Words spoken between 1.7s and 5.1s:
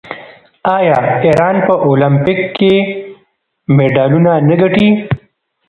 المپیک کې مډالونه نه ګټي؟